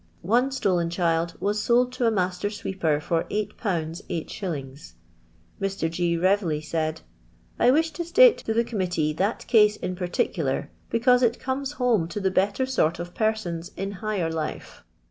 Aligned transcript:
One 0.23 0.51
stolen 0.51 0.89
child 0.89 1.35
was 1.39 1.61
sold 1.61 1.91
to 1.91 2.07
a 2.07 2.09
master 2.09 2.49
sweeper 2.49 2.99
for 2.99 3.25
8/. 3.29 3.51
S«. 3.63 4.01
Mr. 4.01 4.95
Qc. 5.61 6.17
Revely 6.19 6.59
said:—" 6.63 7.01
I 7.59 7.69
wish 7.69 7.91
to 7.91 8.03
state 8.03 8.39
to 8.39 8.53
the 8.55 8.63
Committee 8.63 9.13
that 9.13 9.45
case 9.45 9.75
in 9.75 9.95
particular, 9.95 10.71
because 10.89 11.21
it 11.21 11.39
comes 11.39 11.73
home 11.73 12.07
to 12.07 12.19
the 12.19 12.31
better 12.31 12.65
sort 12.65 12.97
of 12.97 13.13
persons 13.13 13.69
in 13.77 13.91
higher 13.91 14.31
life. 14.31 14.83